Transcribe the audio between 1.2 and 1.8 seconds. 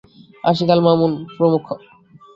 প্রমুখ।